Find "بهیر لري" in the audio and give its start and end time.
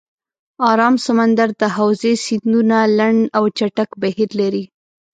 4.01-4.63